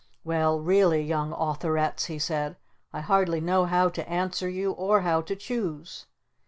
"Well 0.23 0.59
really, 0.59 1.03
Young 1.03 1.31
Authorettes," 1.31 2.05
he 2.05 2.17
said, 2.17 2.57
"I 2.91 3.01
hardly 3.01 3.39
know 3.39 3.65
how 3.65 3.89
to 3.89 4.09
answer 4.09 4.49
you 4.49 4.71
or 4.71 5.01
how 5.01 5.21
to 5.21 5.35
choose. 5.35 6.07